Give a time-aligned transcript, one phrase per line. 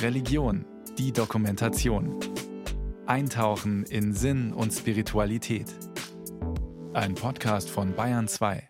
[0.00, 0.64] Religion,
[0.98, 2.18] die Dokumentation.
[3.06, 5.66] Eintauchen in Sinn und Spiritualität.
[6.92, 8.68] Ein Podcast von Bayern 2.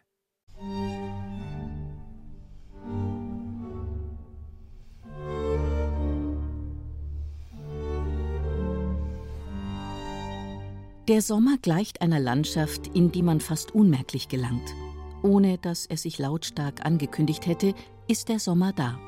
[11.09, 14.75] Der Sommer gleicht einer Landschaft, in die man fast unmerklich gelangt.
[15.23, 17.75] Ohne dass er sich lautstark angekündigt hätte,
[18.09, 18.99] ist der Sommer da.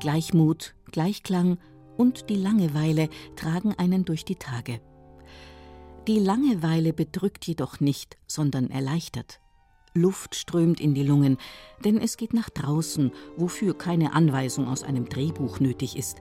[0.00, 1.58] Gleichmut, Gleichklang
[1.96, 4.80] und die Langeweile tragen einen durch die Tage.
[6.06, 9.40] Die Langeweile bedrückt jedoch nicht, sondern erleichtert.
[9.94, 11.36] Luft strömt in die Lungen,
[11.84, 16.18] denn es geht nach draußen, wofür keine Anweisung aus einem Drehbuch nötig ist.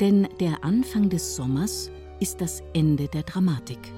[0.00, 3.92] Denn der Anfang des Sommers ist das Ende der Dramatik.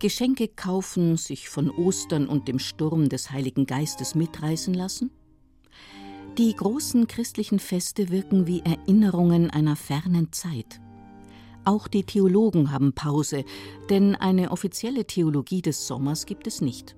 [0.00, 5.10] Geschenke kaufen, sich von Ostern und dem Sturm des Heiligen Geistes mitreißen lassen?
[6.38, 10.80] Die großen christlichen Feste wirken wie Erinnerungen einer fernen Zeit.
[11.64, 13.44] Auch die Theologen haben Pause,
[13.90, 16.96] denn eine offizielle Theologie des Sommers gibt es nicht.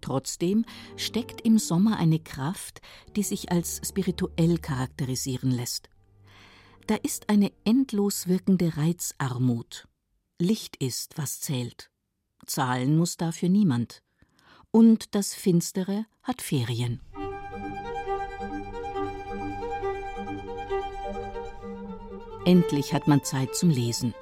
[0.00, 0.64] Trotzdem
[0.96, 2.80] steckt im Sommer eine Kraft,
[3.14, 5.88] die sich als spirituell charakterisieren lässt.
[6.88, 9.86] Da ist eine endlos wirkende Reizarmut.
[10.40, 11.90] Licht ist, was zählt.
[12.46, 14.02] Zahlen muss dafür niemand.
[14.70, 17.00] Und das Finstere hat Ferien.
[22.44, 24.14] Endlich hat man Zeit zum Lesen.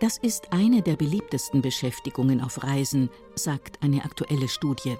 [0.00, 4.96] Das ist eine der beliebtesten Beschäftigungen auf Reisen, sagt eine aktuelle Studie.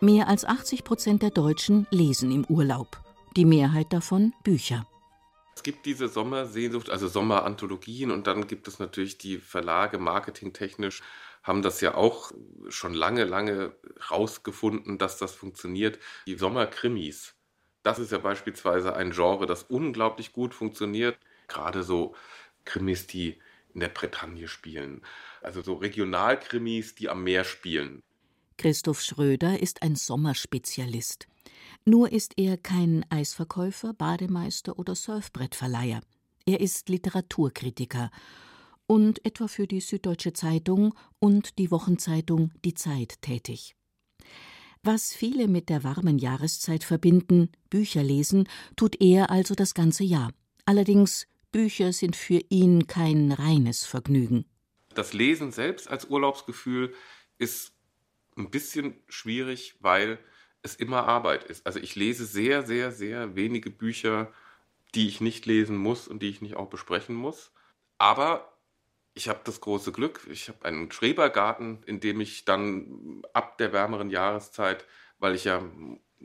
[0.00, 3.00] Mehr als 80 Prozent der Deutschen lesen im Urlaub.
[3.36, 4.86] Die Mehrheit davon Bücher.
[5.54, 11.02] Es gibt diese Sommersehnsucht, also Sommeranthologien und dann gibt es natürlich die Verlage marketingtechnisch
[11.42, 12.32] haben das ja auch
[12.68, 13.74] schon lange, lange
[14.10, 15.98] rausgefunden, dass das funktioniert.
[16.26, 17.34] Die Sommerkrimis,
[17.82, 21.18] das ist ja beispielsweise ein Genre, das unglaublich gut funktioniert.
[21.48, 22.14] Gerade so
[22.64, 23.38] Krimis, die
[23.74, 25.02] in der Bretagne spielen.
[25.40, 28.02] Also so Regionalkrimis, die am Meer spielen.
[28.58, 31.26] Christoph Schröder ist ein Sommerspezialist.
[31.84, 36.00] Nur ist er kein Eisverkäufer, Bademeister oder Surfbrettverleiher.
[36.46, 38.10] Er ist Literaturkritiker
[38.92, 43.74] und etwa für die Süddeutsche Zeitung und die Wochenzeitung Die Zeit tätig.
[44.82, 50.34] Was viele mit der warmen Jahreszeit verbinden, Bücher lesen, tut er also das ganze Jahr.
[50.66, 54.44] Allerdings Bücher sind für ihn kein reines Vergnügen.
[54.94, 56.92] Das Lesen selbst als Urlaubsgefühl
[57.38, 57.72] ist
[58.36, 60.18] ein bisschen schwierig, weil
[60.60, 61.64] es immer Arbeit ist.
[61.66, 64.34] Also ich lese sehr, sehr, sehr wenige Bücher,
[64.94, 67.52] die ich nicht lesen muss und die ich nicht auch besprechen muss.
[67.96, 68.51] Aber
[69.14, 73.72] ich habe das große Glück, ich habe einen Schrebergarten, in dem ich dann ab der
[73.72, 74.86] wärmeren Jahreszeit,
[75.18, 75.62] weil ich ja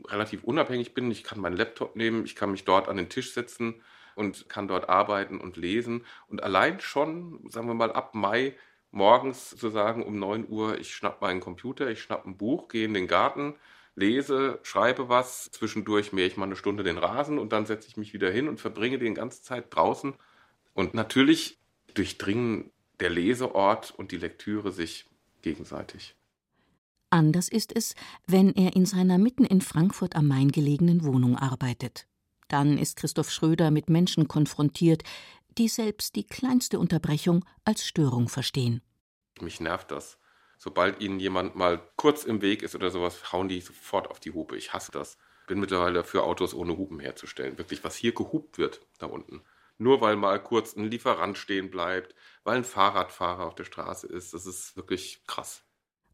[0.06, 3.32] relativ unabhängig bin, ich kann meinen Laptop nehmen, ich kann mich dort an den Tisch
[3.32, 3.82] setzen
[4.14, 6.04] und kann dort arbeiten und lesen.
[6.28, 8.56] Und allein schon, sagen wir mal, ab Mai
[8.90, 12.86] morgens zu sagen, um 9 Uhr, ich schnapp meinen Computer, ich schnapp ein Buch, gehe
[12.86, 13.56] in den Garten,
[13.94, 17.96] lese, schreibe was, zwischendurch mähe ich mal eine Stunde den Rasen und dann setze ich
[17.96, 20.14] mich wieder hin und verbringe die ganze Zeit draußen.
[20.72, 21.58] Und natürlich
[21.94, 22.70] durchdringen
[23.00, 25.06] der Leseort und die Lektüre sich
[25.42, 26.14] gegenseitig.
[27.10, 27.94] Anders ist es,
[28.26, 32.06] wenn er in seiner mitten in Frankfurt am Main gelegenen Wohnung arbeitet.
[32.48, 35.04] Dann ist Christoph Schröder mit Menschen konfrontiert,
[35.56, 38.82] die selbst die kleinste Unterbrechung als Störung verstehen.
[39.40, 40.18] Mich nervt das.
[40.58, 44.32] Sobald ihnen jemand mal kurz im Weg ist oder sowas, hauen die sofort auf die
[44.32, 44.56] Hupe.
[44.56, 45.16] Ich hasse das.
[45.46, 47.56] Bin mittlerweile für Autos ohne Hupen herzustellen.
[47.56, 49.42] Wirklich, was hier gehupt wird da unten
[49.78, 54.34] nur weil mal kurz ein Lieferant stehen bleibt, weil ein Fahrradfahrer auf der Straße ist.
[54.34, 55.64] Das ist wirklich krass.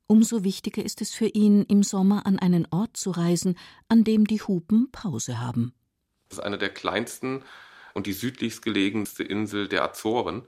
[0.07, 3.59] Umso wichtiger ist es für ihn, im Sommer an einen Ort zu reisen,
[3.89, 5.75] an dem die Hupen Pause haben.
[6.29, 7.43] Das ist eine der kleinsten
[7.95, 10.47] und die südlichst gelegenste Insel der Azoren.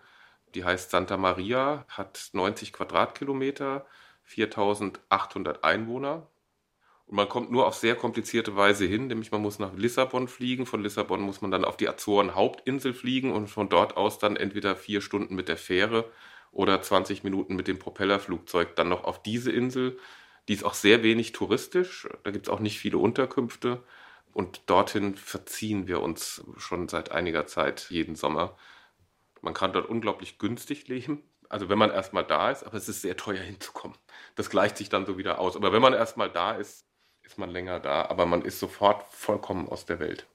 [0.55, 3.87] Die heißt Santa Maria, hat 90 Quadratkilometer,
[4.25, 6.29] 4800 Einwohner.
[7.07, 10.67] Und man kommt nur auf sehr komplizierte Weise hin, nämlich man muss nach Lissabon fliegen.
[10.67, 14.37] Von Lissabon muss man dann auf die Azoren Hauptinsel fliegen und von dort aus dann
[14.37, 16.11] entweder vier Stunden mit der Fähre
[16.51, 19.99] oder 20 Minuten mit dem Propellerflugzeug dann noch auf diese Insel.
[20.49, 22.09] Die ist auch sehr wenig touristisch.
[22.25, 23.83] Da gibt es auch nicht viele Unterkünfte.
[24.33, 28.57] Und dorthin verziehen wir uns schon seit einiger Zeit jeden Sommer.
[29.43, 31.23] Man kann dort unglaublich günstig leben.
[31.49, 33.97] Also wenn man erstmal da ist, aber es ist sehr teuer hinzukommen.
[34.35, 35.57] Das gleicht sich dann so wieder aus.
[35.57, 36.86] Aber wenn man erstmal da ist,
[37.27, 40.27] ist man länger da, aber man ist sofort vollkommen aus der Welt.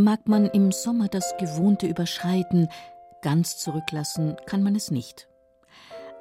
[0.00, 2.68] Mag man im Sommer das Gewohnte überschreiten,
[3.20, 5.28] ganz zurücklassen kann man es nicht.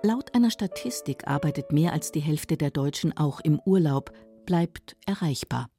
[0.03, 4.11] Laut einer Statistik arbeitet mehr als die Hälfte der Deutschen auch im Urlaub,
[4.45, 5.69] bleibt erreichbar.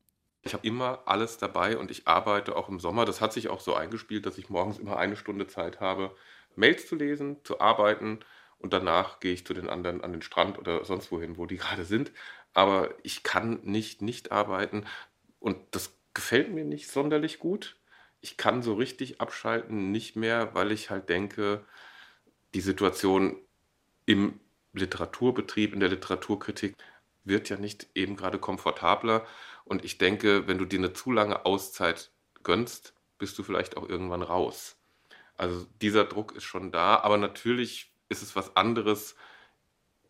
[0.48, 3.04] Ich habe immer alles dabei und ich arbeite auch im Sommer.
[3.04, 6.16] Das hat sich auch so eingespielt, dass ich morgens immer eine Stunde Zeit habe,
[6.56, 8.20] Mails zu lesen, zu arbeiten
[8.56, 11.56] und danach gehe ich zu den anderen an den Strand oder sonst wohin, wo die
[11.58, 12.12] gerade sind.
[12.54, 14.86] Aber ich kann nicht nicht arbeiten
[15.38, 17.76] und das gefällt mir nicht sonderlich gut.
[18.22, 21.62] Ich kann so richtig abschalten nicht mehr, weil ich halt denke,
[22.54, 23.36] die Situation
[24.06, 24.40] im
[24.72, 26.74] Literaturbetrieb, in der Literaturkritik
[27.28, 29.26] wird ja nicht eben gerade komfortabler.
[29.64, 32.10] Und ich denke, wenn du dir eine zu lange Auszeit
[32.42, 34.76] gönnst, bist du vielleicht auch irgendwann raus.
[35.36, 39.14] Also dieser Druck ist schon da, aber natürlich ist es was anderes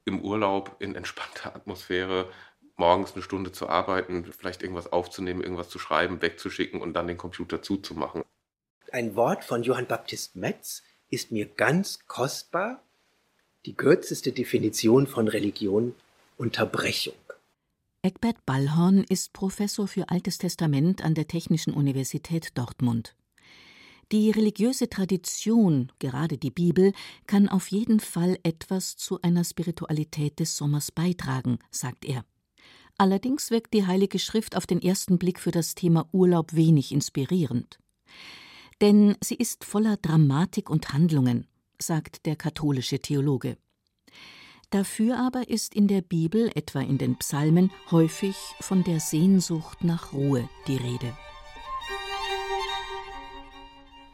[0.04, 2.30] im Urlaub in entspannter Atmosphäre
[2.76, 7.16] morgens eine Stunde zu arbeiten, vielleicht irgendwas aufzunehmen, irgendwas zu schreiben, wegzuschicken und dann den
[7.16, 8.22] Computer zuzumachen.
[8.92, 12.82] Ein Wort von Johann Baptist Metz ist mir ganz kostbar.
[13.66, 15.94] Die kürzeste Definition von Religion
[16.38, 17.14] Unterbrechung.
[18.00, 23.16] Eckbert Ballhorn ist Professor für Altes Testament an der Technischen Universität Dortmund.
[24.12, 26.92] Die religiöse Tradition, gerade die Bibel,
[27.26, 32.24] kann auf jeden Fall etwas zu einer Spiritualität des Sommers beitragen, sagt er.
[32.98, 37.80] Allerdings wirkt die Heilige Schrift auf den ersten Blick für das Thema Urlaub wenig inspirierend.
[38.80, 41.48] Denn sie ist voller Dramatik und Handlungen,
[41.80, 43.56] sagt der katholische Theologe.
[44.70, 50.12] Dafür aber ist in der Bibel, etwa in den Psalmen, häufig von der Sehnsucht nach
[50.12, 51.16] Ruhe die Rede.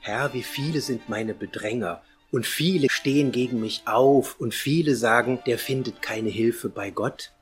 [0.01, 5.41] Herr, wie viele sind meine Bedränger, und viele stehen gegen mich auf, und viele sagen,
[5.47, 7.33] der findet keine Hilfe bei Gott.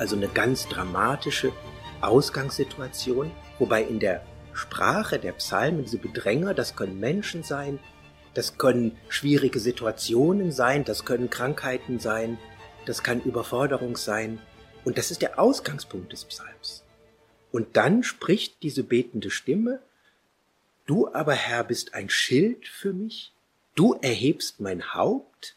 [0.00, 1.52] also eine ganz dramatische
[2.00, 4.22] Ausgangssituation, wobei in der
[4.60, 7.78] Sprache der Psalmen diese Bedränger, das können Menschen sein,
[8.34, 12.38] das können schwierige Situationen sein, das können Krankheiten sein,
[12.86, 14.38] das kann Überforderung sein.
[14.84, 16.84] Und das ist der Ausgangspunkt des Psalms.
[17.52, 19.80] Und dann spricht diese betende Stimme,
[20.86, 23.32] Du aber, Herr, bist ein Schild für mich,
[23.76, 25.56] du erhebst mein Haupt.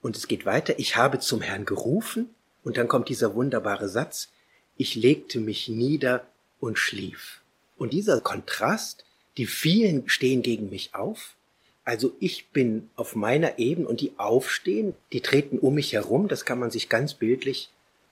[0.00, 2.30] Und es geht weiter, ich habe zum Herrn gerufen,
[2.62, 4.30] und dann kommt dieser wunderbare Satz,
[4.76, 6.24] ich legte mich nieder
[6.60, 7.41] und schlief.
[7.82, 9.04] Und dieser Kontrast,
[9.36, 11.34] die vielen stehen gegen mich auf,
[11.82, 16.44] also ich bin auf meiner Ebene und die aufstehen, die treten um mich herum, das
[16.44, 17.70] kann man sich ganz bildlich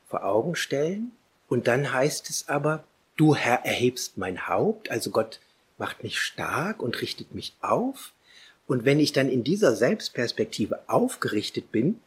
[0.08, 1.12] vor Augen stellen.
[1.46, 2.82] Und dann heißt es aber,
[3.14, 5.38] du Herr erhebst mein Haupt, also Gott
[5.78, 8.12] macht mich stark und richtet mich auf.
[8.66, 12.00] Und wenn ich dann in dieser Selbstperspektive aufgerichtet bin,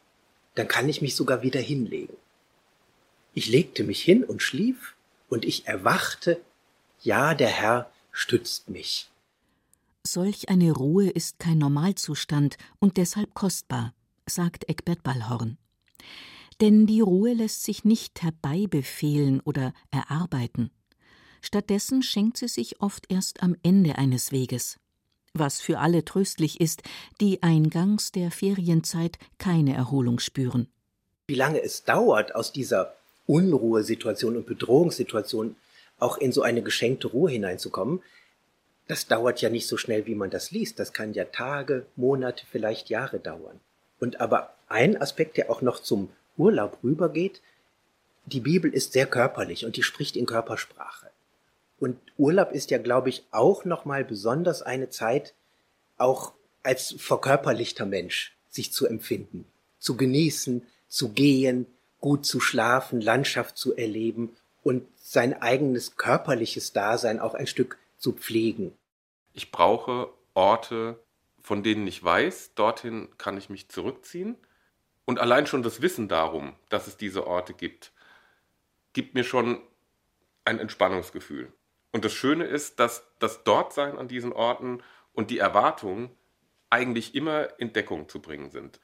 [0.56, 2.18] dann kann ich mich sogar wieder hinlegen.
[3.34, 4.96] Ich legte mich hin und schlief,
[5.34, 6.40] und ich erwachte,
[7.06, 9.10] ja, der Herr stützt mich.
[10.06, 13.94] Solch eine Ruhe ist kein Normalzustand und deshalb kostbar,
[14.26, 15.58] sagt Eckbert Ballhorn.
[16.62, 20.72] Denn die Ruhe lässt sich nicht herbeibefehlen oder erarbeiten.
[21.42, 24.78] Stattdessen schenkt sie sich oft erst am Ende eines Weges.
[25.34, 26.84] Was für alle tröstlich ist,
[27.20, 30.68] die eingangs der Ferienzeit keine Erholung spüren.
[31.28, 32.94] Wie lange es dauert, aus dieser
[33.26, 35.56] Unruhesituation und Bedrohungssituation
[36.04, 38.04] auch in so eine geschenkte Ruhe hineinzukommen,
[38.88, 40.78] das dauert ja nicht so schnell, wie man das liest.
[40.78, 43.60] Das kann ja Tage, Monate, vielleicht Jahre dauern.
[44.00, 47.42] Und aber ein Aspekt, der auch noch zum Urlaub rübergeht,
[48.26, 51.10] die Bibel ist sehr körperlich und die spricht in Körpersprache.
[51.80, 55.34] Und Urlaub ist ja, glaube ich, auch nochmal besonders eine Zeit,
[55.98, 56.34] auch
[56.64, 59.46] als verkörperlichter Mensch sich zu empfinden,
[59.80, 61.66] zu genießen, zu gehen,
[62.00, 68.14] gut zu schlafen, Landschaft zu erleben und sein eigenes körperliches Dasein auch ein Stück zu
[68.14, 68.74] pflegen.
[69.34, 71.00] Ich brauche Orte,
[71.42, 74.38] von denen ich weiß, dorthin kann ich mich zurückziehen.
[75.06, 77.92] Und allein schon das Wissen darum, dass es diese Orte gibt,
[78.94, 79.62] gibt mir schon
[80.46, 81.52] ein Entspannungsgefühl.
[81.92, 84.82] Und das Schöne ist, dass das Dortsein an diesen Orten
[85.14, 86.10] und die Erwartungen
[86.70, 88.80] eigentlich immer in Deckung zu bringen sind.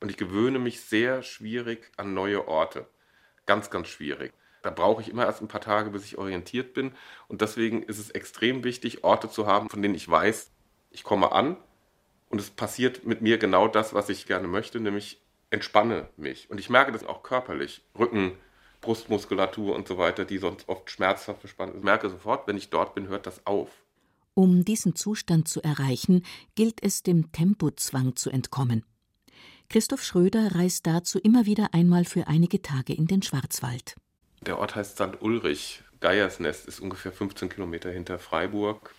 [0.00, 2.86] Und ich gewöhne mich sehr schwierig an neue Orte.
[3.46, 4.32] Ganz, ganz schwierig.
[4.64, 6.92] Da brauche ich immer erst ein paar Tage, bis ich orientiert bin.
[7.28, 10.50] Und deswegen ist es extrem wichtig, Orte zu haben, von denen ich weiß,
[10.90, 11.58] ich komme an
[12.30, 16.50] und es passiert mit mir genau das, was ich gerne möchte, nämlich entspanne mich.
[16.50, 17.82] Und ich merke das auch körperlich.
[17.98, 18.32] Rücken,
[18.80, 21.78] Brustmuskulatur und so weiter, die sonst oft schmerzhaft verspannt ist.
[21.80, 23.68] Ich merke sofort, wenn ich dort bin, hört das auf.
[24.32, 28.82] Um diesen Zustand zu erreichen, gilt es dem Tempozwang zu entkommen.
[29.68, 33.96] Christoph Schröder reist dazu immer wieder einmal für einige Tage in den Schwarzwald.
[34.46, 35.20] Der Ort heißt St.
[35.20, 35.82] Ulrich.
[36.00, 38.94] Geiersnest ist ungefähr 15 Kilometer hinter Freiburg.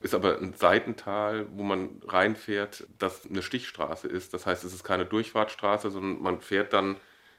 [0.00, 4.34] Ist aber ein Seitental, wo man reinfährt, das eine Stichstraße ist.
[4.34, 6.96] Das heißt, es ist keine Durchfahrtsstraße, sondern man fährt dann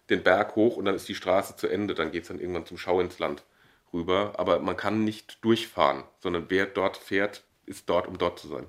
[0.10, 1.94] den Berg hoch und dann ist die Straße zu Ende.
[1.94, 3.44] Dann geht es dann irgendwann zum Schau ins Land
[3.94, 4.34] rüber.
[4.38, 8.66] Aber man kann nicht durchfahren, sondern wer dort fährt, ist dort, um dort zu sein.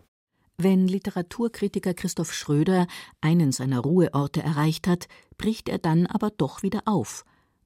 [0.58, 2.86] Wenn Literaturkritiker Christoph Schröder
[3.22, 7.24] einen seiner Ruheorte erreicht hat, bricht er dann aber doch wieder auf.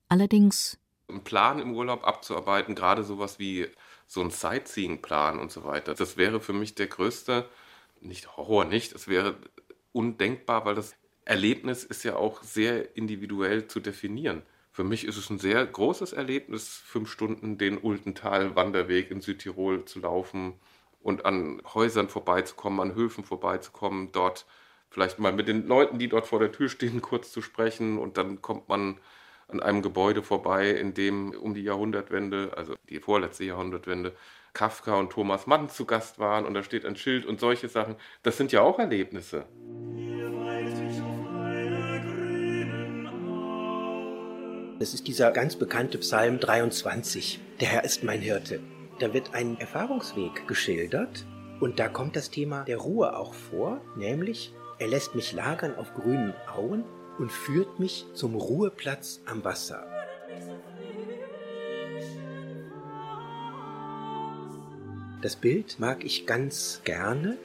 [0.08, 0.78] Allerdings
[1.10, 3.68] einen Plan im Urlaub abzuarbeiten, gerade sowas wie
[4.06, 5.94] so ein Sightseeing-Plan und so weiter.
[5.94, 7.48] Das wäre für mich der größte,
[8.00, 9.36] nicht Horror nicht, es wäre
[9.92, 14.42] undenkbar, weil das Erlebnis ist ja auch sehr individuell zu definieren.
[14.72, 20.00] Für mich ist es ein sehr großes Erlebnis, fünf Stunden den Ultental-Wanderweg in Südtirol zu
[20.00, 20.54] laufen
[21.00, 24.46] und an Häusern vorbeizukommen, an Höfen vorbeizukommen, dort
[24.90, 28.16] vielleicht mal mit den Leuten, die dort vor der Tür stehen, kurz zu sprechen und
[28.16, 28.98] dann kommt man
[29.52, 34.14] an einem Gebäude vorbei, in dem um die Jahrhundertwende, also die vorletzte Jahrhundertwende,
[34.52, 37.96] Kafka und Thomas Mann zu Gast waren und da steht ein Schild und solche Sachen.
[38.22, 39.44] Das sind ja auch Erlebnisse.
[44.78, 47.38] Das ist dieser ganz bekannte Psalm 23.
[47.60, 48.60] Der Herr ist mein Hirte.
[48.98, 51.26] Da wird ein Erfahrungsweg geschildert
[51.60, 55.92] und da kommt das Thema der Ruhe auch vor, nämlich er lässt mich lagern auf
[55.94, 56.84] grünen Auen
[57.20, 59.86] und führt mich zum Ruheplatz am Wasser.
[65.20, 67.36] Das Bild mag ich ganz gerne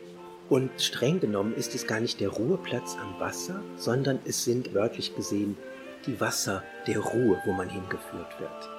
[0.47, 5.13] und streng genommen ist es gar nicht der Ruheplatz am Wasser, sondern es sind wörtlich
[5.13, 5.57] gesehen
[6.05, 8.69] die Wasser der Ruhe, wo man hingeführt wird.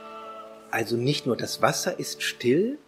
[0.71, 2.79] Also nicht nur das Wasser ist still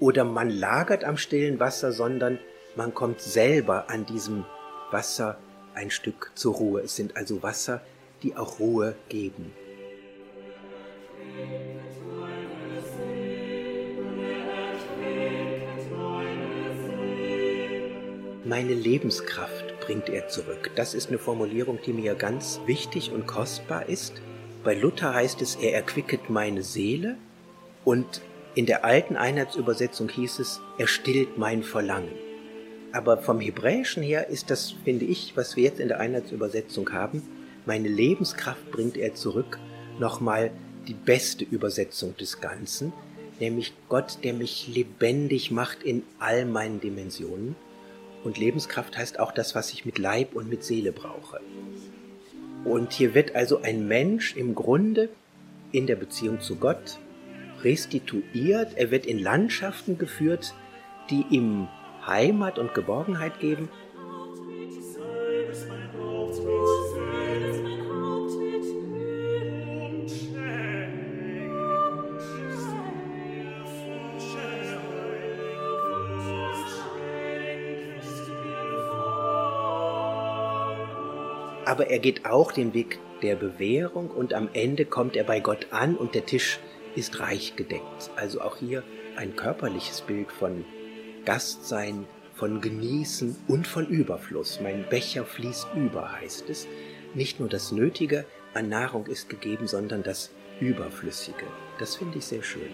[0.00, 2.40] oder man lagert am stillen Wasser, sondern
[2.74, 4.44] man kommt selber an diesem
[4.90, 5.38] Wasser
[5.78, 6.80] ein Stück zur Ruhe.
[6.82, 7.80] Es sind also Wasser,
[8.22, 9.52] die auch Ruhe geben.
[18.44, 20.70] Meine Lebenskraft bringt er zurück.
[20.74, 24.14] Das ist eine Formulierung, die mir ganz wichtig und kostbar ist.
[24.64, 27.16] Bei Luther heißt es, er erquicket meine Seele
[27.84, 28.22] und
[28.54, 32.27] in der alten Einheitsübersetzung hieß es, er stillt mein Verlangen.
[32.92, 37.22] Aber vom Hebräischen her ist das, finde ich, was wir jetzt in der Einheitsübersetzung haben,
[37.66, 39.58] meine Lebenskraft bringt er zurück,
[39.98, 40.50] nochmal
[40.86, 42.92] die beste Übersetzung des Ganzen,
[43.40, 47.56] nämlich Gott, der mich lebendig macht in all meinen Dimensionen.
[48.24, 51.40] Und Lebenskraft heißt auch das, was ich mit Leib und mit Seele brauche.
[52.64, 55.10] Und hier wird also ein Mensch im Grunde
[55.70, 56.98] in der Beziehung zu Gott
[57.62, 60.54] restituiert, er wird in Landschaften geführt,
[61.10, 61.68] die ihm
[62.08, 63.68] Heimat und Geborgenheit geben?
[81.68, 85.66] aber er geht auch den Weg der Bewährung und am Ende kommt er bei Gott
[85.70, 86.58] an und der Tisch
[86.96, 88.10] ist reich gedeckt.
[88.16, 88.82] Also auch hier
[89.16, 90.64] ein körperliches Bild von
[91.28, 94.60] Gastsein, von Genießen und von Überfluss.
[94.62, 96.66] Mein Becher fließt über, heißt es.
[97.12, 101.44] Nicht nur das Nötige an Nahrung ist gegeben, sondern das Überflüssige.
[101.78, 102.70] Das finde ich sehr schön.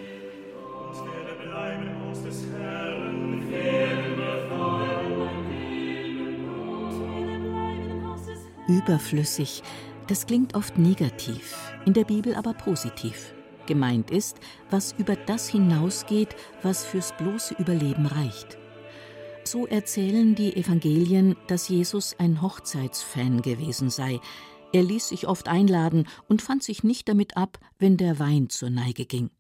[8.68, 9.64] Überflüssig,
[10.06, 13.34] das klingt oft negativ, in der Bibel aber positiv.
[13.66, 14.38] Gemeint ist,
[14.70, 18.58] was über das hinausgeht, was fürs bloße Überleben reicht.
[19.44, 24.20] So erzählen die Evangelien, dass Jesus ein Hochzeitsfan gewesen sei.
[24.72, 28.70] Er ließ sich oft einladen und fand sich nicht damit ab, wenn der Wein zur
[28.70, 29.30] Neige ging.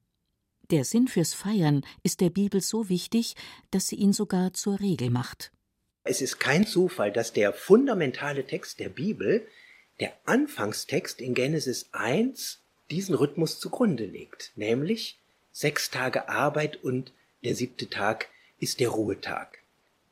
[0.70, 3.34] Der Sinn fürs Feiern ist der Bibel so wichtig,
[3.70, 5.52] dass sie ihn sogar zur Regel macht.
[6.04, 9.46] Es ist kein Zufall, dass der fundamentale Text der Bibel,
[10.00, 12.63] der Anfangstext in Genesis 1,
[12.94, 15.18] diesen Rhythmus zugrunde legt, nämlich
[15.50, 18.28] sechs Tage Arbeit und der siebte Tag
[18.60, 19.58] ist der Ruhetag.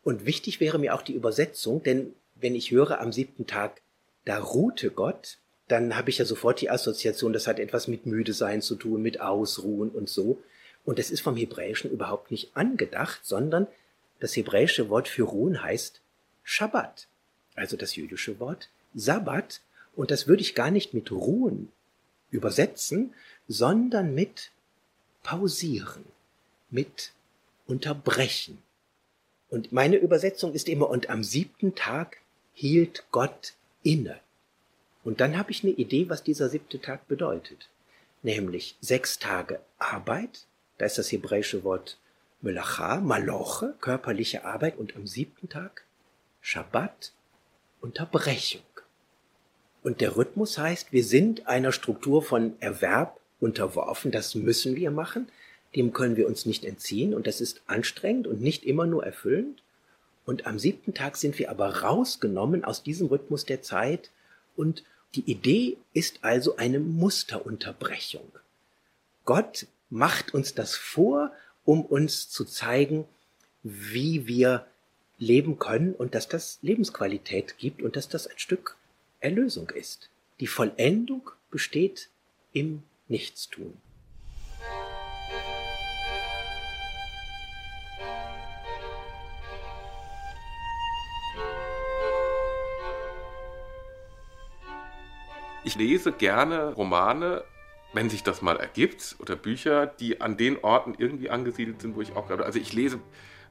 [0.03, 3.81] Und wichtig wäre mir auch die Übersetzung, denn wenn ich höre am siebten Tag,
[4.25, 8.33] da ruhte Gott, dann habe ich ja sofort die Assoziation, das hat etwas mit müde
[8.33, 10.43] sein zu tun, mit Ausruhen und so.
[10.85, 13.69] Und das ist vom Hebräischen überhaupt nicht angedacht, sondern
[14.19, 16.01] das hebräische Wort für ruhen heißt
[16.43, 17.07] Shabbat,
[17.55, 19.61] also das jüdische Wort Sabbat.
[19.95, 21.71] Und das würde ich gar nicht mit ruhen
[22.33, 23.15] übersetzen,
[23.47, 24.51] sondern mit
[25.23, 26.05] pausieren,
[26.71, 27.13] mit
[27.67, 28.59] unterbrechen.
[29.49, 32.17] Und meine Übersetzung ist immer, und am siebten Tag
[32.55, 34.19] hielt Gott inne.
[35.05, 37.69] Und dann habe ich eine Idee, was dieser siebte Tag bedeutet.
[38.23, 40.47] nämlich sechs Tage Arbeit,
[40.79, 41.99] da ist das hebräische Wort
[42.41, 45.85] Melacha, Maloche, körperliche Arbeit und am siebten Tag
[46.41, 47.13] Schabbat,
[47.81, 48.63] Unterbrechung.
[49.83, 55.29] Und der Rhythmus heißt, wir sind einer Struktur von Erwerb unterworfen, das müssen wir machen,
[55.75, 59.63] dem können wir uns nicht entziehen und das ist anstrengend und nicht immer nur erfüllend.
[60.25, 64.11] Und am siebten Tag sind wir aber rausgenommen aus diesem Rhythmus der Zeit
[64.55, 64.85] und
[65.15, 68.31] die Idee ist also eine Musterunterbrechung.
[69.25, 71.33] Gott macht uns das vor,
[71.65, 73.05] um uns zu zeigen,
[73.63, 74.67] wie wir
[75.19, 78.77] leben können und dass das Lebensqualität gibt und dass das ein Stück
[79.23, 80.11] Erlösung ist.
[80.41, 82.11] Die Vollendung besteht
[82.53, 83.77] im Nichtstun.
[95.65, 97.45] Ich lese gerne Romane,
[97.93, 102.01] wenn sich das mal ergibt, oder Bücher, die an den Orten irgendwie angesiedelt sind, wo
[102.01, 102.45] ich auch gerade.
[102.45, 102.99] Also ich lese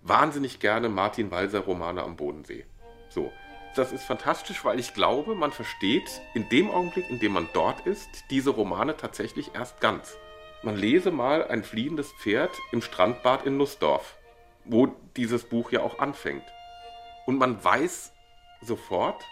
[0.01, 2.65] wahnsinnig gerne Martin Walser Romane am Bodensee.
[3.07, 3.31] So.
[3.73, 7.87] Das ist fantastisch, weil ich glaube, man versteht in dem Augenblick, in dem man dort
[7.87, 10.17] ist, diese Romane tatsächlich erst ganz.
[10.61, 14.17] Man lese mal ein fliehendes Pferd im Strandbad in Nussdorf,
[14.65, 16.43] wo dieses Buch ja auch anfängt.
[17.25, 18.11] Und man weiß
[18.61, 19.23] sofort,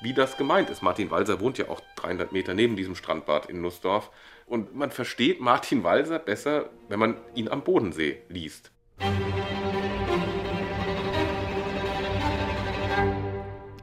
[0.00, 0.82] wie das gemeint ist.
[0.82, 4.10] Martin Walser wohnt ja auch 300 Meter neben diesem Strandbad in Nussdorf.
[4.46, 8.72] Und man versteht Martin Walser besser, wenn man ihn am Bodensee liest.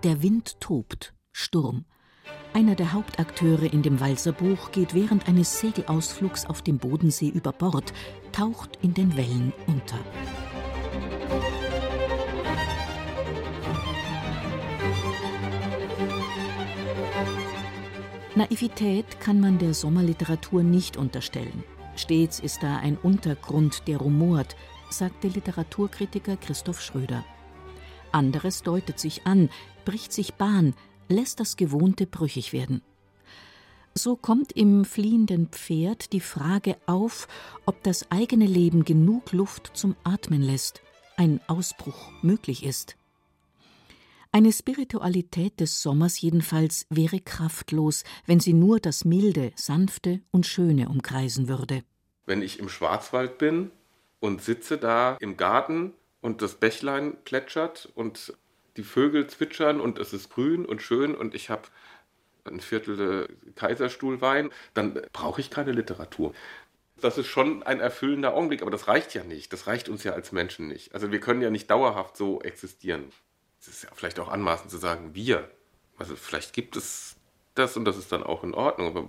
[0.05, 1.83] Der Wind tobt, Sturm.
[2.53, 7.51] Einer der Hauptakteure in dem Walser Buch geht während eines Segelausflugs auf dem Bodensee über
[7.51, 7.91] Bord,
[8.31, 9.97] taucht in den Wellen unter.
[18.35, 21.63] Naivität kann man der Sommerliteratur nicht unterstellen.
[21.95, 24.55] Stets ist da ein Untergrund, der rumort,
[24.91, 27.25] sagt der Literaturkritiker Christoph Schröder.
[28.11, 29.49] Anderes deutet sich an,
[29.85, 30.73] bricht sich Bahn,
[31.07, 32.81] lässt das Gewohnte brüchig werden.
[33.93, 37.29] So kommt im fliehenden Pferd die Frage auf,
[37.65, 40.81] ob das eigene Leben genug Luft zum Atmen lässt,
[41.15, 42.97] ein Ausbruch möglich ist.
[44.33, 50.89] Eine Spiritualität des Sommers jedenfalls wäre kraftlos, wenn sie nur das Milde, Sanfte und Schöne
[50.89, 51.83] umkreisen würde.
[52.25, 53.71] Wenn ich im Schwarzwald bin
[54.19, 58.33] und sitze da im Garten und das Bächlein plätschert und
[58.77, 61.63] die Vögel zwitschern und es ist grün und schön und ich habe
[62.45, 66.33] ein Viertel Kaiserstuhlwein, dann brauche ich keine Literatur.
[67.01, 69.51] Das ist schon ein erfüllender Augenblick, aber das reicht ja nicht.
[69.51, 70.93] Das reicht uns ja als Menschen nicht.
[70.93, 73.11] Also wir können ja nicht dauerhaft so existieren
[73.67, 75.49] es ist ja vielleicht auch anmaßend zu sagen, wir.
[75.97, 77.15] Also vielleicht gibt es
[77.55, 79.07] das und das ist dann auch in Ordnung, aber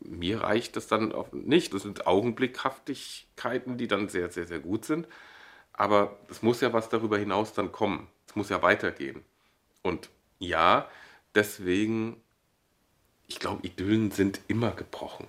[0.00, 1.74] mir reicht das dann auch nicht.
[1.74, 5.08] Das sind Augenblickhaftigkeiten, die dann sehr, sehr, sehr gut sind.
[5.72, 8.08] Aber es muss ja was darüber hinaus dann kommen.
[8.36, 9.24] Muss ja weitergehen.
[9.82, 10.88] Und ja,
[11.34, 12.20] deswegen,
[13.26, 15.26] ich glaube, Idyllen sind immer gebrochen.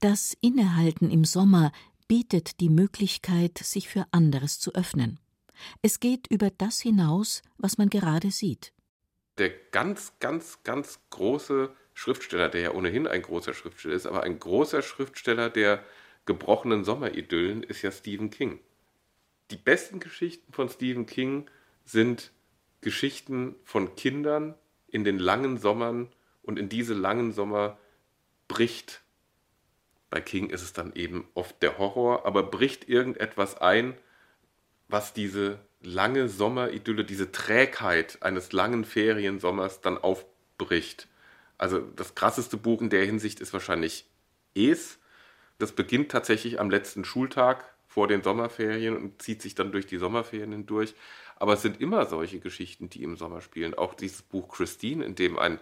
[0.00, 1.70] Das Innehalten im Sommer
[2.08, 5.20] bietet die Möglichkeit, sich für anderes zu öffnen.
[5.80, 8.72] Es geht über das hinaus, was man gerade sieht.
[9.38, 14.40] Der ganz, ganz, ganz große Schriftsteller, der ja ohnehin ein großer Schriftsteller ist, aber ein
[14.40, 15.84] großer Schriftsteller der
[16.26, 18.58] gebrochenen Sommeridyllen ist ja Stephen King.
[19.52, 21.48] Die besten Geschichten von Stephen King
[21.84, 22.32] sind
[22.80, 24.54] Geschichten von Kindern
[24.88, 26.08] in den langen Sommern
[26.42, 27.78] und in diese langen Sommer
[28.48, 29.02] bricht,
[30.10, 33.96] bei King ist es dann eben oft der Horror, aber bricht irgendetwas ein,
[34.88, 41.08] was diese lange Sommeridylle, diese Trägheit eines langen Feriensommers dann aufbricht.
[41.56, 44.06] Also das krasseste Buch in der Hinsicht ist wahrscheinlich
[44.54, 44.98] Es.
[45.58, 49.98] Das beginnt tatsächlich am letzten Schultag vor den Sommerferien und zieht sich dann durch die
[49.98, 50.94] Sommerferien hindurch.
[51.42, 53.74] Aber es sind immer solche Geschichten, die im Sommer spielen.
[53.74, 55.58] Auch dieses Buch Christine, in dem ein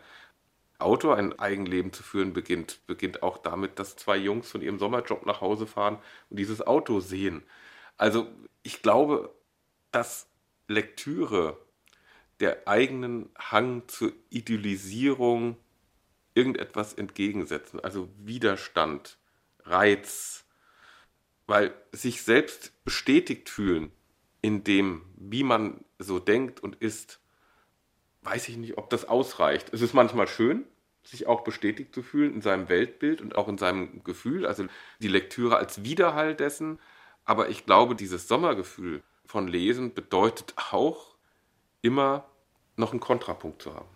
[0.78, 5.24] Autor ein Eigenleben zu führen beginnt, beginnt auch damit, dass zwei Jungs von ihrem Sommerjob
[5.24, 5.96] nach Hause fahren
[6.28, 7.42] und dieses Auto sehen.
[7.96, 8.28] Also
[8.62, 9.34] ich glaube,
[9.90, 10.28] dass
[10.68, 11.56] Lektüre
[12.40, 15.56] der eigenen Hang zur Idealisierung
[16.34, 19.16] irgendetwas entgegensetzen, also Widerstand,
[19.64, 20.44] Reiz,
[21.46, 23.90] weil sich selbst bestätigt fühlen
[24.42, 27.20] in dem, wie man so denkt und ist,
[28.22, 29.72] weiß ich nicht, ob das ausreicht.
[29.72, 30.64] Es ist manchmal schön,
[31.02, 34.66] sich auch bestätigt zu fühlen in seinem Weltbild und auch in seinem Gefühl, also
[35.00, 36.78] die Lektüre als Widerhall dessen,
[37.24, 41.16] aber ich glaube, dieses Sommergefühl von Lesen bedeutet auch
[41.82, 42.28] immer
[42.76, 43.88] noch einen Kontrapunkt zu haben.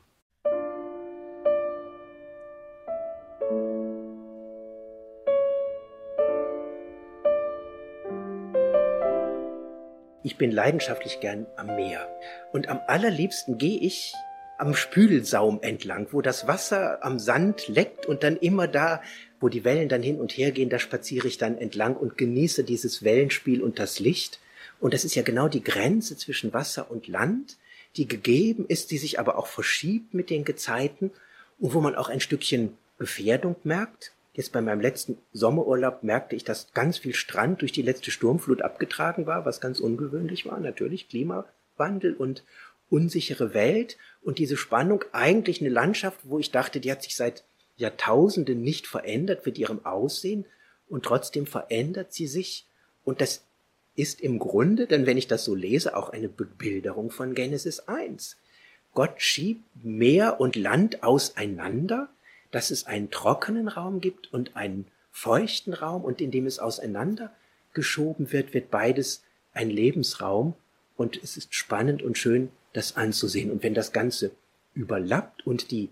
[10.35, 12.09] Ich bin leidenschaftlich gern am Meer.
[12.53, 14.15] Und am allerliebsten gehe ich
[14.59, 19.01] am Spülsaum entlang, wo das Wasser am Sand leckt und dann immer da,
[19.39, 22.65] wo die Wellen dann hin und her gehen, da spaziere ich dann entlang und genieße
[22.65, 24.41] dieses Wellenspiel und das Licht.
[24.81, 27.57] Und das ist ja genau die Grenze zwischen Wasser und Land,
[27.95, 31.13] die gegeben ist, die sich aber auch verschiebt mit den Gezeiten
[31.61, 34.11] und wo man auch ein Stückchen Gefährdung merkt.
[34.35, 38.63] Jetzt bei meinem letzten Sommerurlaub merkte ich, dass ganz viel Strand durch die letzte Sturmflut
[38.63, 40.59] abgetragen war, was ganz ungewöhnlich war.
[40.59, 42.43] Natürlich Klimawandel und
[42.91, 47.45] unsichere Welt und diese Spannung, eigentlich eine Landschaft, wo ich dachte, die hat sich seit
[47.77, 50.47] Jahrtausenden nicht verändert mit ihrem Aussehen
[50.89, 52.67] und trotzdem verändert sie sich
[53.05, 53.45] und das
[53.97, 58.37] ist im Grunde, denn wenn ich das so lese, auch eine Bebilderung von Genesis 1.
[58.93, 62.09] Gott schiebt Meer und Land auseinander
[62.55, 67.33] dass es einen trockenen Raum gibt und einen feuchten Raum und indem es auseinander
[67.73, 70.55] geschoben wird, wird beides ein Lebensraum
[70.97, 73.51] und es ist spannend und schön, das anzusehen.
[73.51, 74.31] Und wenn das Ganze
[74.73, 75.91] überlappt und die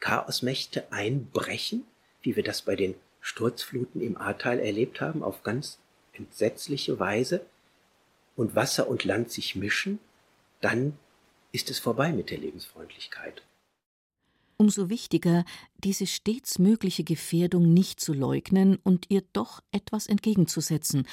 [0.00, 1.84] Chaosmächte einbrechen,
[2.22, 5.78] wie wir das bei den Sturzfluten im Ahrtal erlebt haben, auf ganz
[6.12, 7.46] entsetzliche Weise,
[8.36, 9.98] und Wasser und Land sich mischen,
[10.60, 10.96] dann
[11.50, 13.42] ist es vorbei mit der Lebensfreundlichkeit.
[14.60, 15.44] Umso wichtiger,
[15.84, 21.06] diese stets mögliche Gefährdung nicht zu leugnen und ihr doch etwas entgegenzusetzen,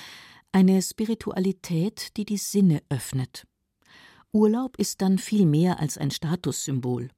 [0.51, 3.45] eine Spiritualität, die die Sinne öffnet.
[4.31, 7.10] Urlaub ist dann viel mehr als ein Statussymbol.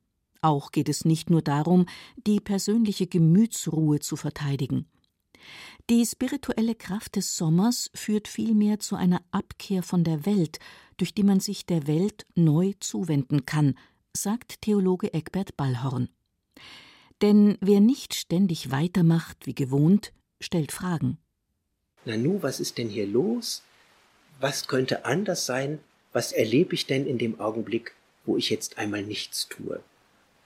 [0.41, 1.85] Auch geht es nicht nur darum,
[2.25, 4.85] die persönliche Gemütsruhe zu verteidigen.
[5.89, 10.59] Die spirituelle Kraft des Sommers führt vielmehr zu einer Abkehr von der Welt,
[10.97, 13.75] durch die man sich der Welt neu zuwenden kann,
[14.15, 16.09] sagt Theologe Egbert Ballhorn.
[17.21, 21.17] Denn wer nicht ständig weitermacht wie gewohnt, stellt Fragen.
[22.05, 23.63] Nanu, was ist denn hier los?
[24.39, 25.79] Was könnte anders sein?
[26.13, 27.93] Was erlebe ich denn in dem Augenblick,
[28.25, 29.81] wo ich jetzt einmal nichts tue?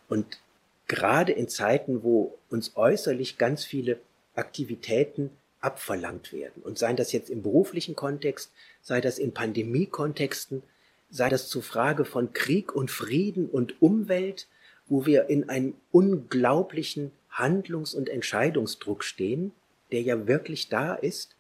[0.08, 0.40] Und
[0.88, 4.00] gerade in Zeiten, wo uns äußerlich ganz viele
[4.34, 5.30] Aktivitäten
[5.60, 10.64] abverlangt werden, und seien das jetzt im beruflichen Kontext, sei das in Pandemiekontexten,
[11.10, 14.48] sei das zur Frage von Krieg und Frieden und Umwelt,
[14.92, 19.54] wo wir in einem unglaublichen Handlungs- und Entscheidungsdruck stehen,
[19.90, 21.38] der ja wirklich da ist,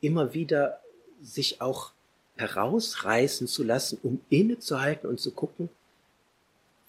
[0.00, 0.80] immer wieder
[1.22, 1.92] sich auch
[2.36, 5.68] herausreißen zu lassen, um innezuhalten und zu gucken,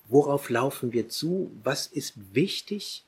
[0.10, 3.06] worauf laufen wir zu, was ist wichtig,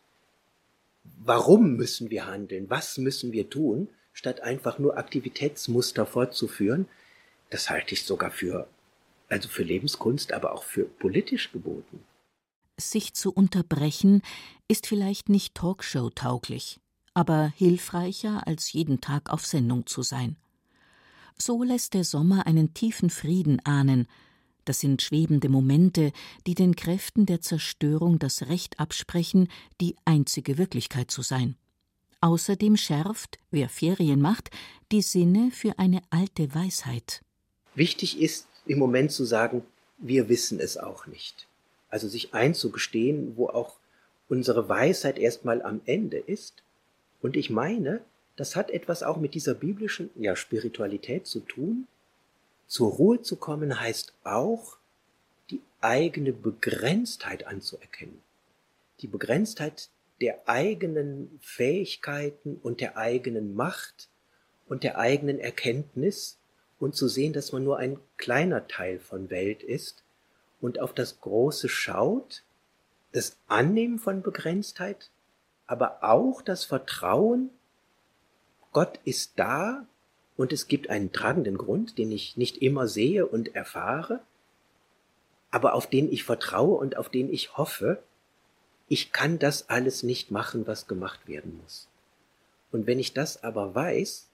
[1.25, 6.87] warum müssen wir handeln, was müssen wir tun, statt einfach nur Aktivitätsmuster fortzuführen.
[7.49, 8.67] Das halte ich sogar für,
[9.29, 12.05] also für Lebenskunst, aber auch für politisch geboten
[12.77, 14.21] sich zu unterbrechen,
[14.67, 16.79] ist vielleicht nicht Talkshow-tauglich,
[17.13, 20.37] aber hilfreicher, als jeden Tag auf Sendung zu sein.
[21.37, 24.07] So lässt der Sommer einen tiefen Frieden ahnen.
[24.65, 26.11] Das sind schwebende Momente,
[26.47, 29.49] die den Kräften der Zerstörung das Recht absprechen,
[29.81, 31.55] die einzige Wirklichkeit zu sein.
[32.21, 34.49] Außerdem schärft, wer Ferien macht,
[34.91, 37.21] die Sinne für eine alte Weisheit.
[37.75, 39.63] Wichtig ist im Moment zu sagen,
[39.97, 41.47] wir wissen es auch nicht
[41.93, 43.75] also sich einzugestehen, wo auch
[44.27, 46.63] unsere Weisheit erstmal am Ende ist.
[47.21, 48.01] Und ich meine,
[48.35, 51.87] das hat etwas auch mit dieser biblischen ja, Spiritualität zu tun.
[52.65, 54.77] Zur Ruhe zu kommen heißt auch,
[55.51, 58.23] die eigene Begrenztheit anzuerkennen.
[59.01, 64.09] Die Begrenztheit der eigenen Fähigkeiten und der eigenen Macht
[64.67, 66.39] und der eigenen Erkenntnis
[66.79, 70.03] und zu sehen, dass man nur ein kleiner Teil von Welt ist
[70.63, 72.41] und auf das Große schaut,
[73.11, 75.11] das Annehmen von Begrenztheit,
[75.67, 77.49] aber auch das Vertrauen,
[78.71, 79.85] Gott ist da
[80.37, 84.21] und es gibt einen tragenden Grund, den ich nicht immer sehe und erfahre,
[85.51, 88.01] aber auf den ich vertraue und auf den ich hoffe,
[88.87, 91.89] ich kann das alles nicht machen, was gemacht werden muss.
[92.71, 94.29] Und wenn ich das aber weiß,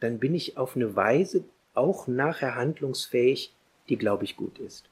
[0.00, 3.54] dann bin ich auf eine Weise auch nachher handlungsfähig,
[3.88, 4.88] die, glaube ich, gut ist.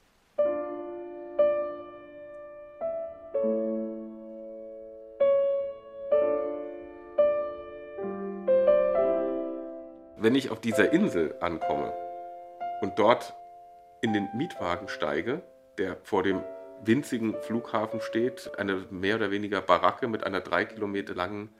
[10.26, 11.92] Wenn ich auf dieser Insel ankomme
[12.80, 13.36] und dort
[14.00, 15.40] in den Mietwagen steige,
[15.78, 16.42] der vor dem
[16.82, 21.54] winzigen Flughafen steht, eine mehr oder weniger Baracke mit einer drei Kilometer langen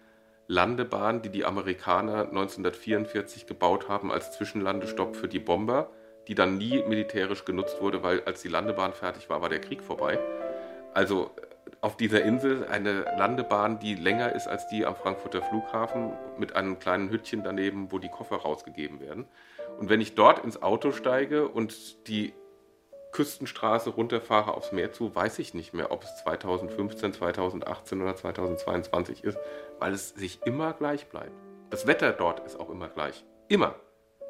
[0.48, 5.92] Landebahn, die die Amerikaner 1944 gebaut haben als Zwischenlandestopp für die Bomber,
[6.26, 9.80] die dann nie militärisch genutzt wurde, weil als die Landebahn fertig war, war der Krieg
[9.80, 10.18] vorbei.
[10.92, 11.30] Also
[11.86, 16.80] auf dieser Insel eine Landebahn, die länger ist als die am Frankfurter Flughafen, mit einem
[16.80, 19.24] kleinen Hüttchen daneben, wo die Koffer rausgegeben werden.
[19.78, 22.34] Und wenn ich dort ins Auto steige und die
[23.12, 29.22] Küstenstraße runterfahre aufs Meer zu, weiß ich nicht mehr, ob es 2015, 2018 oder 2022
[29.22, 29.38] ist,
[29.78, 31.40] weil es sich immer gleich bleibt.
[31.70, 33.24] Das Wetter dort ist auch immer gleich.
[33.46, 33.76] Immer.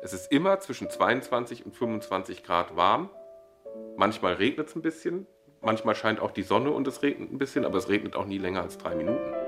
[0.03, 3.09] Es ist immer zwischen 22 und 25 Grad warm.
[3.97, 5.27] Manchmal regnet es ein bisschen,
[5.66, 8.38] manchmal scheint auch die Sonne und es regnet ein bisschen, aber es regnet auch nie
[8.38, 9.46] länger als drei Minuten.